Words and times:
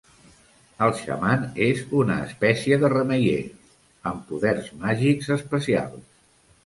El 0.85 0.93
xaman 1.01 1.43
és 1.65 1.83
una 1.99 2.17
espècie 2.29 2.79
de 2.85 2.91
remeier, 2.95 3.37
amb 4.13 4.25
poders 4.33 4.73
màgics 4.87 5.31
especials. 5.37 6.03